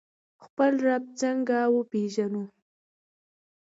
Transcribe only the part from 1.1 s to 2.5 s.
څنګه وپیژنو؟